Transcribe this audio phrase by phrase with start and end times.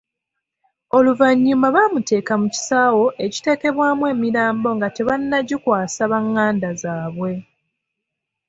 [0.97, 7.33] Oluvannyuma bamuteeke mu kisaawo ekiteekebwamu emirambo nga tebannagikwasa banganda zaabwe.